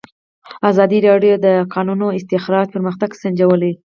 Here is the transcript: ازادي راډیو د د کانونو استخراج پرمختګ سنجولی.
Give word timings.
ازادي 0.71 0.99
راډیو 1.09 1.35
د 1.39 1.39
د 1.45 1.47
کانونو 1.73 2.07
استخراج 2.17 2.67
پرمختګ 2.75 3.09
سنجولی. 3.21 3.73